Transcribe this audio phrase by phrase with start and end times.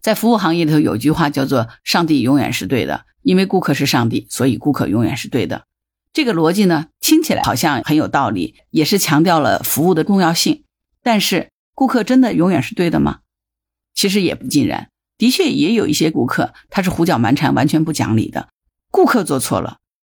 [0.00, 5.64] 在服务行业里头有句话叫做“上帝永远是对的”，因为顾客是上帝，所以顾客永远是对的。
[6.12, 10.64] 这个逻辑呢，听起来好像很有道理，也是强调了服务的重要性。
[11.02, 13.20] 但是，顾客真的永远是对的吗？
[13.94, 14.88] 其实也不尽然。
[15.18, 18.48] 的确，也有一些顾客他是胡搅蛮缠、完全不讲理的。
[18.90, 19.76] 顾客做错了，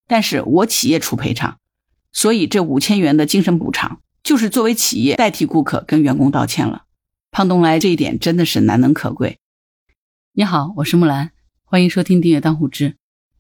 [0.06, 1.56] 但是我企业出赔偿，
[2.12, 6.82] 所以这五千元的精神补偿就是作为企业代替顾客跟员工道歉了。
[7.30, 9.38] 胖东来这一点真的是难能可贵。
[10.32, 11.32] 你好，我是木兰，
[11.64, 12.95] 欢迎收听订阅当户知。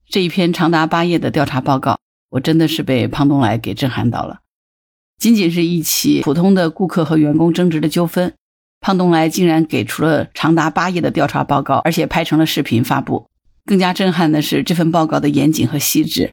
[0.08, 4.40] 这一篇长达八页的调查报告，我真的是被胖东来给震撼到了。
[5.16, 8.34] 仅仅是一起普通的顾客和员工争执的纠纷，
[8.80, 13.28] 胖东来竟然给出了长达八页的调查报告，而且拍成了视频发布。
[13.64, 16.32] 更加震撼的是这份报告的严谨和细致，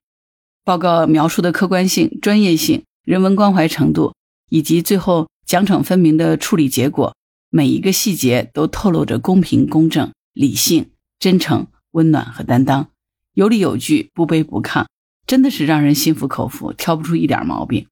[0.66, 4.16] 报告描述的客观性、专业性、人文关怀程度，
[4.50, 7.16] 以及最后奖惩分明的处理结果，
[7.52, 10.12] 每一个细节都透露着公平公正。
[10.38, 12.92] 理性、真诚、温暖和担当，
[13.34, 14.86] 有理有据，不卑不亢，
[15.26, 17.88] 真的是让人心服口服，挑不出一点毛病。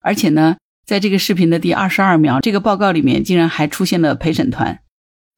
[0.00, 0.56] 而且呢，
[0.86, 4.80] 在这个视频的第二十二秒，这个报告里面竟然还出现了陪审团。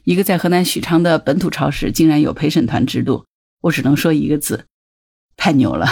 [0.05, 3.27] 一个在河南许昌的本土超市竟然有陪审团制度，
[3.63, 4.67] 我只能说一个字：
[5.37, 5.89] 太牛了。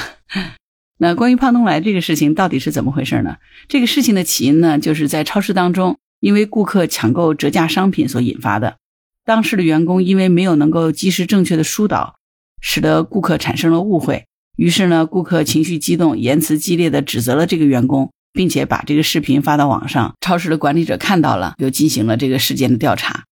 [0.98, 3.38] 那关于胖东来这个事情到底是怎么回事呢？
[3.66, 8.76] 这个事情的起因呢，就是在超市当中，因为顾客抢购折价商品所引发的。
[9.24, 12.16] 当时的员工因为没有能够及时正确的疏导，
[12.60, 14.24] 使得顾客产生了误会。
[14.56, 20.14] 于是呢，顾客情绪激动，言辞激烈的指责了这个员工，并且把这个视频发到网上。
[20.20, 23.24] 超市的管理者看到了，又进行了这个事件的调查。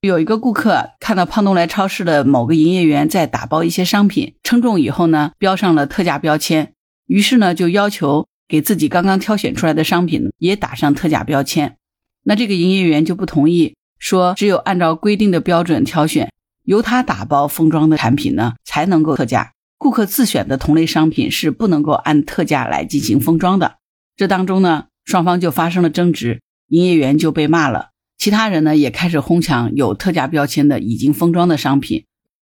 [0.00, 6.72] 有一个顾客看到胖东来超市的某个营业员在打包一些商品，称重以后呢，标上了特价标签，
[7.06, 11.76] 于是呢，就要求给自己刚刚挑选出来的商品也打上特价标签。
[12.24, 13.74] 那这个营业员就不同意。
[14.02, 16.32] 说只有按照规定的标准挑选，
[16.64, 19.52] 由他打包封装的产品呢，才能够特价。
[19.78, 23.76] 顾客自选的同类商品是不能够按特价来进行封装的。
[24.16, 32.04] 这当中呢，双方就发生了争执，营业员就被骂了，其他人呢也开始哄抢有特价标签的已经封装的商品，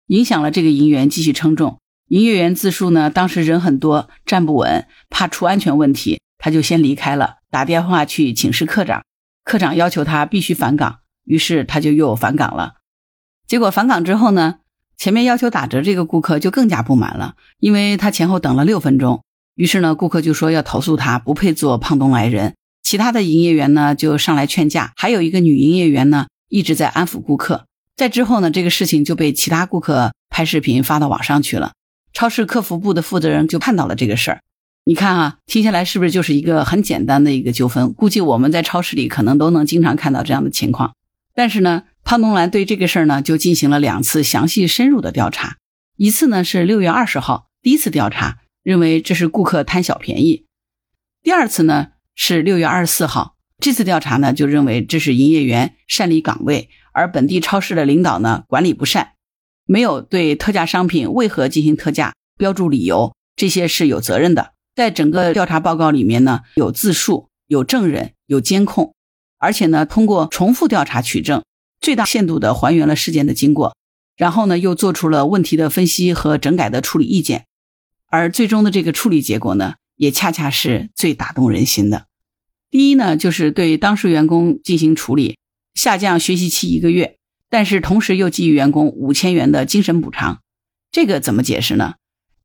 [0.06, 1.80] 影响了这个营业员继续称重。
[2.10, 9.04] 营业员自述呢，当时人很多，站不稳，怕出安全问题，他就先离开了，打电话去请示科长，
[9.44, 10.99] 科长要求他必须返岗。
[11.30, 12.78] 于是他就又返岗了，
[13.46, 14.56] 结果返岗之后呢，
[14.98, 19.24] 前面要求打折这个顾客就更加不满了，因为他前后等了六分钟。
[19.54, 22.56] 于是呢，顾客就说要投诉他不配做胖东来人。
[22.82, 27.68] 其他的营业员呢就上来劝架，还有一个女营业员呢一直在安抚顾客。
[27.96, 31.74] 在之后呢，这个事情就被其他顾客拍视频发到网上去了。
[32.12, 34.42] 超市客服部的负责人就看到了这个事儿。
[34.86, 37.94] 你看啊，听下来是不是就是一个很简单的一个纠纷？
[37.94, 40.96] 估计我们在超市里可能都能经常看到这样的情况。
[41.40, 45.56] 但是呢，潘东兰对这个事儿呢，就进行了两次详细深入的调查。
[45.96, 50.44] 一次呢是六月二十号第一次调查，认为这是顾客贪小便宜；
[51.24, 59.14] 第二次呢是六月二十四号，这次调查呢就认为这是营业员擅离岗位，而本地超市的领导呢管理不善，
[59.66, 64.52] 没有对特价商品为何进行特价标注理由，这些是有责任的。
[64.76, 68.94] 在整个调查报告里面呢，有自述、有证人、有监控。
[69.40, 71.44] 而且呢，通过重复调查取证，
[71.82, 73.76] 最大限度地还原了事件的经过，
[74.18, 77.46] 然后呢，又做出了问题的分析和整改的处理意见，
[78.08, 82.06] 而最终的这个处理结果呢，也恰恰是最打动人心的。
[82.70, 85.38] 第一呢，就是对当事员工进行处理，
[85.74, 87.18] 下降学习期一个月，
[87.50, 90.42] 但是同时又给予员工五千元的精神补偿。
[90.92, 91.94] 这个怎么解释呢？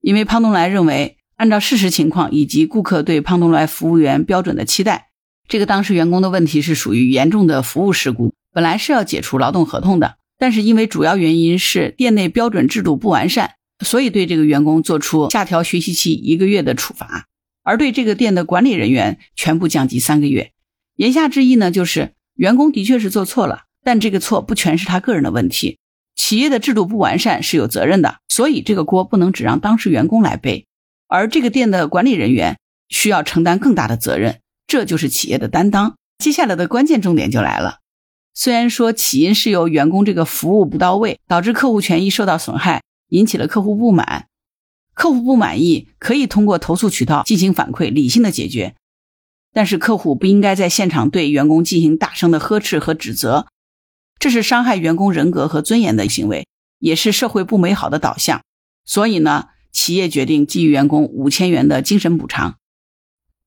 [0.01, 5.11] 因为胖东来认为，按照事实情况以及顾客对胖东来服务员标准的期待。
[5.47, 13.53] 这个当事员工的问题是属于严重的服务事故，本来是要解除劳动合同的，但是因为主要原因是店内标准制度不完善，
[13.85, 17.27] 所以对这个员工做出下调学习期一个月的处罚，
[17.63, 20.53] 而对这个店的管理人员全部降级三个月。
[20.97, 25.79] 言下之意呢，就是员工的确是做错了，但这个错不全是他个人的问题，
[26.17, 30.67] 企业的制度不完善是有责任的，所以这个锅不能只让当事员工来背，
[31.07, 32.59] 而这个店的管理人员
[32.89, 34.39] 需要承担更大的责任。
[34.67, 35.97] 这就是企业的担当。
[36.19, 37.81] 接下来的关键重点就来了。
[38.33, 44.29] 虽然说起因是由员工这个服务不到位，导致客户权益受到损害，引起了客户不满。
[44.95, 48.75] 客户不满意可以通过投诉渠道进行反馈，理性的解决。
[49.53, 53.47] 但是客户不应该在现场对员工进行大声的呵斥和指责，
[54.19, 56.47] 这是伤害员工人格和尊严的行为，
[56.79, 58.43] 也是社会不美好的导向。
[58.85, 62.57] 所以呢，企业决定给予员工五千元的精神补偿。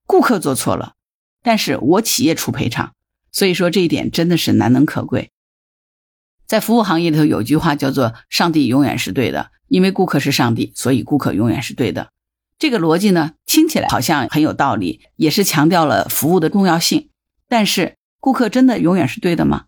[0.05, 0.96] 顾客做错了。
[1.47, 2.91] 但是我企业出赔偿，
[3.31, 5.31] 所以说这一点真的是难能可贵。
[6.45, 12.09] 在服务行业里头有句话叫做“上帝永远是对的”，因为顾客是上帝，所以顾客永远是对的。
[12.59, 17.11] 这个逻辑呢，听起来好像很有道理，也是强调了服务的重要性。
[17.47, 19.67] 但是，顾客真的永远是对的吗？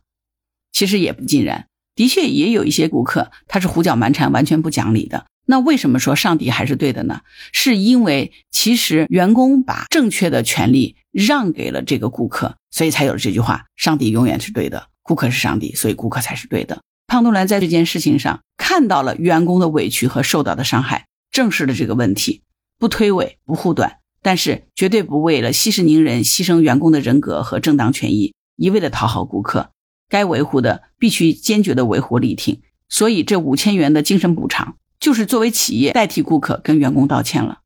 [0.73, 1.69] 其实也不尽然。
[1.95, 5.27] 的确，也有一些顾客他是胡搅蛮缠、完全不讲理的。
[5.51, 7.21] 那为什么说上帝还是对的呢？
[7.51, 16.83] 是因为其实员工把正确的权利让给了这个顾客，所以才有了这句话：“上帝永远是对的。”顾客是上帝，所以顾客才是对的。
[17.07, 22.43] 胖东来在这件事情上看到了员工的委屈和受到的伤害，正视了这个问题，
[22.77, 29.71] 不推诿，不护短，但是绝对不为了息事宁人，牺牲员工的人格和正当权益，一味的讨好顾客。
[30.07, 32.61] 该维护的必须坚决的维护力挺。
[32.87, 37.61] 所以这五千元的精神补偿，就是作为企业代替顾客跟员工道歉了。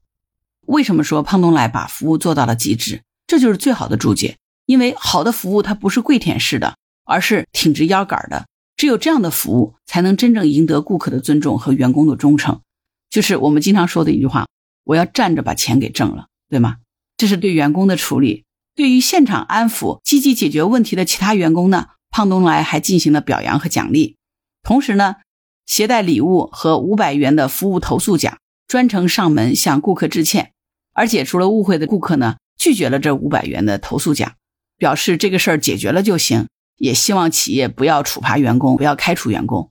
[0.67, 3.01] 为什么说胖东来把服务做到了极致？
[3.27, 4.37] 这就是最好的注解。
[4.65, 6.75] 因为好的服务它不是跪舔式的。
[7.05, 8.47] 而是挺直腰杆的，
[8.77, 12.61] 只有这样的服务，才能真正赢得顾客的尊重和员工的忠诚。
[13.09, 14.47] 就是我们经常说的一句话
[14.85, 16.77] ：“我要站着把钱给挣了，对吗？”
[17.19, 18.45] 这是对员工的处理。
[18.73, 24.15] 对于现场安抚、积极解决问题的其他员工呢，胖东来还进行了表扬和奖励，
[24.63, 25.17] 同时呢，
[25.65, 28.37] 携带礼物和五百元的服务投诉奖，
[28.67, 30.51] 专程上门向顾客致歉。
[30.93, 34.35] 而解除了误会的顾客呢，拒绝了这五百元的投诉奖，
[34.77, 36.47] 表示这个事儿解决了就行。
[36.77, 39.69] 也希望企业不要处罚员工，不要开除员工。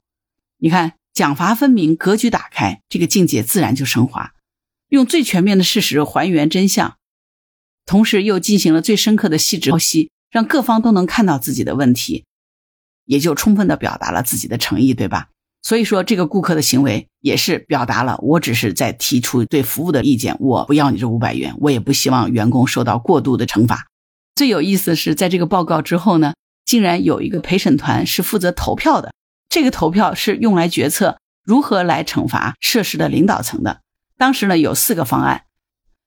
[0.57, 4.33] 你看，奖罚分明，格局打开，这个境界自然就升华。
[4.87, 6.97] 用最全面的事实还原真相，
[7.85, 12.25] 同时又进行了最深刻的细致剖析，让各方都能看到自己的问题，
[13.05, 15.29] 也就充分的表达了自己的诚意，对吧？
[15.63, 23.87] 所以说，这个顾客的行为也是表达了我只是在提出对服务的意见，我不要你这五百元，我也不希望员工受到过度的惩罚。
[24.35, 26.33] 最有意思的是，在这个报告之后呢？
[26.65, 29.13] 竟然有一个陪审团是负责投票的，
[29.49, 33.81] 这个投票是用来决策如何来惩罚涉事的领导层的。
[34.17, 35.43] 当时呢有四个方案，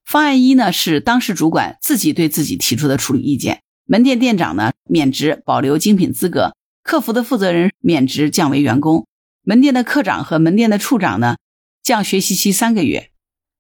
[0.06, 9.06] 方案一呢是当事主管自己对自己提出的处理意见，门店店长呢免职保留精品资格，客服的负责人免职降为员工，
[9.48, 11.36] 门店的科长和门店的处长呢
[11.80, 13.12] 降学习期三个月。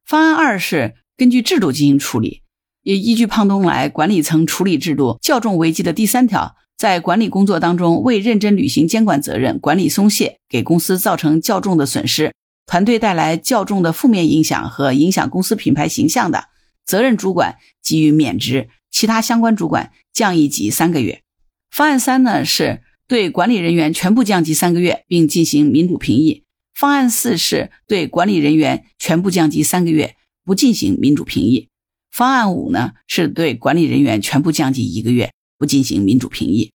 [0.04, 2.42] 方案二是根据制度进行处理，
[2.82, 6.56] 也依据胖东来管理层处理制度较重违纪的第三条。
[6.76, 12.34] 在管理工作当中，未认真履行监管责任，管理松懈，给公司造成较重的损失，
[12.66, 16.48] 团队带来较重的负面影响和影响公司品牌形象的，
[16.84, 21.22] 责任主管给予免职，其他相关主管降一级三个月。
[21.70, 26.44] 方案三呢，是对管理人员全部降级三个月，并进行民主评议。
[26.74, 31.68] 方案四是对管理人员全部降级三个月，不进行民主评议。
[32.10, 35.30] 方案五呢，是对管理人员全部降级一个月。
[35.58, 36.70] 不进行民主评议，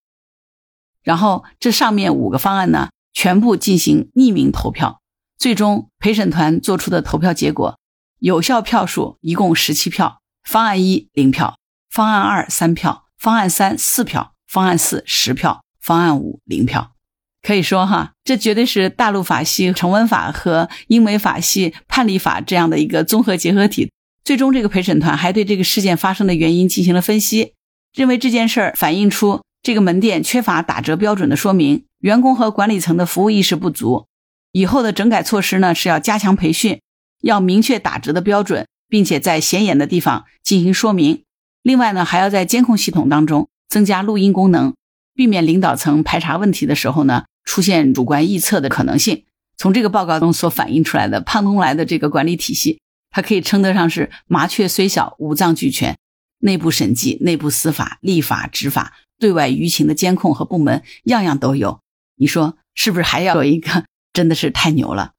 [1.04, 5.04] 然后这上面五个方案呢，全部进行匿名投票，
[5.38, 7.78] 最终陪审团做出的投票结果，
[8.18, 11.60] 有效票数一共十七票，方案一零票，
[11.92, 16.94] 方案二三票，方案三四票，方案四十票，方案五零票。
[17.42, 23.92] 可以说哈，这绝对是大陆法系成文法和英美法系判例法这样的一个综合结合体。
[24.24, 27.54] 最终，这个陪审团还对这个事件发生的原因进行了分析。
[27.96, 34.06] 认为这件事儿反映出这个门店缺乏打折标准的说明，员工和管理层的服务意识不足。
[34.52, 36.80] 以后的整改措施呢是要加强培训，
[37.22, 41.24] 要明确打折的标准，并且在显眼的地方进行说明。
[41.64, 44.74] 另外呢，还要在监控系统当中增加录音功能，
[45.22, 49.26] 避免领导层排查问题的时候呢出现主观臆测的可能性。
[49.56, 55.96] 从这个报告中所反映出来的胖东来的这个管理体系，它可以称得上是麻雀虽小，五脏俱全。
[56.40, 61.82] 内部审计、内部司法、立法、执法、对外舆情的监控和部门，样样都有。
[62.16, 63.86] 你说是不是还要有一个？
[64.14, 65.12] 真的是太牛了！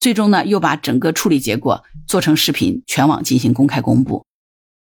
[0.00, 4.24] 最终呢，又把整个处理结果做成视频，全网进行公开公布。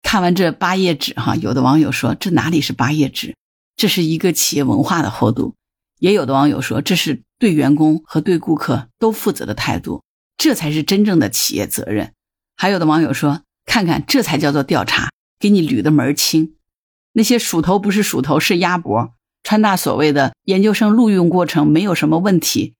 [0.02, 3.36] 看完这八页纸，哈，有的网友说这哪里是八页纸，
[3.80, 5.54] 这是一个企业文化的厚度。
[6.00, 10.02] 也有的网友说这是对员工和对顾客都负责的态度，
[10.36, 12.12] 这才是真正的企业责任。
[12.58, 15.08] 还有的网友说，看看这才叫做调查。
[15.38, 16.56] 给你捋的门儿清，
[17.14, 22.74] 那些鼠头不是鼠头是鸭脖，川大所谓的研究生录用过程没有什么问题，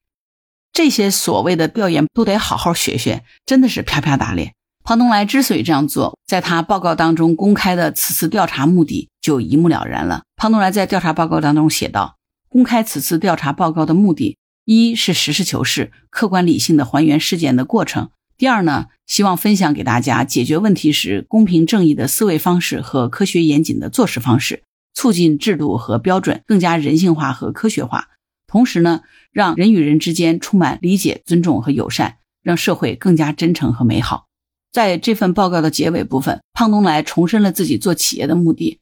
[0.70, 4.52] 这些所谓的调研都得好好学学，真的是啪啪打脸。
[4.84, 10.24] 庞东来之所以这样做，在他报告当中公开的此次调查目的就一目了然了。
[10.40, 12.16] 胖东来在调查报告当中写道：
[12.48, 18.08] 公开此次调查报告的目的，一是实事求是、客观理性的还原事件的过程。
[18.38, 24.62] 第二呢，希望分享给大家解决问题时公平正义的思维方式和科学严谨的做事方式，
[24.94, 28.08] 促进制度和标准更加人性化和科学化。
[28.46, 34.28] 同时呢，让人与人之间充满理解、尊重和友善，让社会更加真诚和美好。
[34.72, 38.79] 在这份报告的结尾部分，胖东来重申了自己做企业的目的。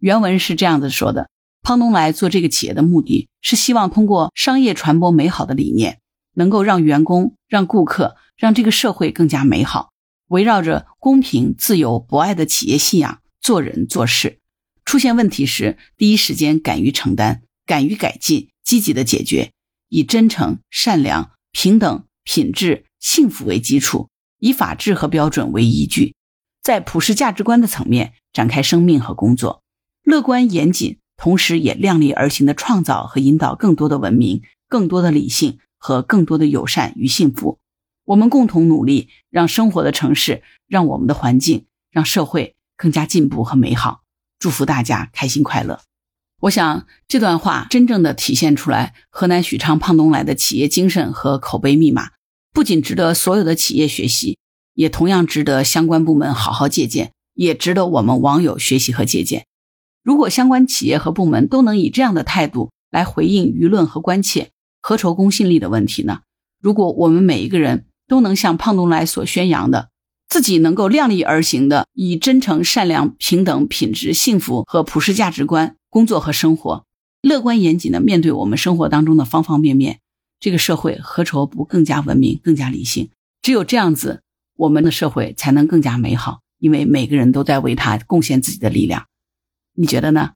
[0.00, 1.28] 原文是这样子说的：
[1.62, 6.00] 胖东来做这个企业的目的是希望通过商业传播美好的理念，
[6.34, 9.90] 能够让员工、让顾客、让这个社会更加美好。
[10.28, 14.38] 围绕着公平、自由、博爱的企业信仰做人做事，
[14.86, 19.50] 出现问题时第一时间敢于承担、敢于改进、积极的解决，
[19.90, 26.14] 以真诚、善良、平等、品质、幸福为基础，以法治和标准为依据，
[26.62, 29.62] 在普世价值观的层面展开生命和工作，
[30.02, 37.58] 乐观严谨，同时也量力而行的创造和引导更多的文明、更多的理性和更多的友善与幸福。
[38.06, 44.00] 我们共同努力，让生活的城市，让我们的环境，让社会更加进步和美好。
[44.38, 45.80] 祝福大家开心快乐。
[46.40, 52.12] 我想这段话真正的体现出来河南许昌胖东来的企业精神和口碑密码，
[52.52, 54.38] 不仅值得所有的企业学习，
[54.72, 59.44] 也同样值得相关部门好好借鉴，也值得我们网友学习和借鉴。
[60.02, 66.20] 如果相关企业和部门都能以这样的态度来回应舆论和关切，何愁公信力的问题呢？
[66.60, 69.90] 如果我们每一个人，都能像胖东来所宣扬的，
[70.28, 76.84] 自己能够量力而行的，以真诚、善良、平等、品质、幸福和普世价值观工作和生活，
[77.20, 80.00] 乐观严谨的面对我们生活当中的方方面面，
[80.40, 83.10] 这个社会何愁不更加文明、更加理性？
[83.42, 84.22] 只有这样子，
[84.56, 89.06] 我们的社会才能更加美好，因为每个人都在为他贡献自己的力量。
[89.80, 90.32] 你觉得呢？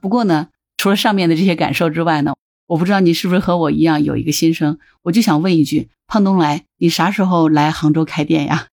[0.00, 2.36] 不过呢，除了上面的这些感受之外呢？
[2.66, 8.68] 我不知道你是不是和我一样有一个心声，我就想问一句：胖东来，你啥时候来杭州开店呀？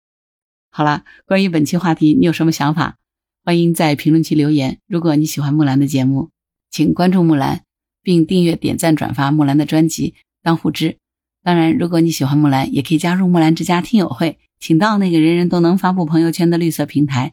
[0.70, 2.98] 好了，关于本期话题，你有什么想法？
[3.42, 4.78] 欢迎在评论区留言。
[4.86, 6.28] 如果你喜欢木兰的节目，
[6.70, 7.64] 请关注木兰，
[8.02, 10.98] 并订阅、点赞、转发木兰的专辑，当护知。
[11.42, 17.32] 当然，如果你喜欢木兰，也可以加入木兰之家听友会，请到那个人人都能发布朋友圈的绿色平台，